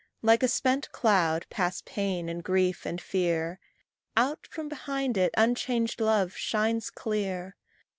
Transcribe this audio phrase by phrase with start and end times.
[0.23, 3.59] Like a spent cloud pass pain and grief and fear,
[4.17, 7.55] Out from behind it unchanged love shines clear.